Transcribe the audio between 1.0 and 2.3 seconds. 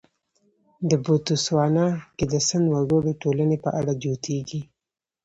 بوتسوانا کې